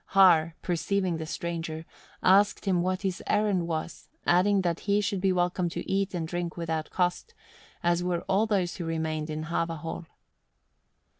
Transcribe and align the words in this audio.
Har, 0.17 0.55
perceiving 0.63 1.17
the 1.17 1.27
stranger, 1.27 1.85
asked 2.23 2.65
him 2.65 2.81
what 2.81 3.03
his 3.03 3.21
errand 3.27 3.67
was, 3.67 4.09
adding 4.25 4.61
that 4.61 4.79
he 4.89 4.99
should 4.99 5.21
be 5.21 5.31
welcome 5.31 5.69
to 5.69 5.87
eat 5.87 6.15
and 6.15 6.27
drink 6.27 6.57
without 6.57 6.89
cost, 6.89 7.35
as 7.83 8.03
were 8.03 8.21
all 8.21 8.47
those 8.47 8.77
who 8.77 8.83
remained 8.85 9.29
in 9.29 9.43
Hava 9.43 9.75
Hall. 9.75 10.07